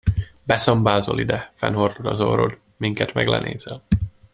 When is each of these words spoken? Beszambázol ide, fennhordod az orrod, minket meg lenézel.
Beszambázol 0.43 1.19
ide, 1.19 1.51
fennhordod 1.55 2.05
az 2.05 2.19
orrod, 2.21 2.57
minket 2.77 3.13
meg 3.13 3.27
lenézel. 3.27 3.83